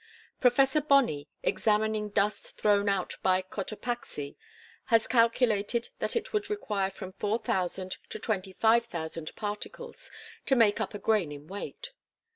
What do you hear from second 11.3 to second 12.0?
in weight.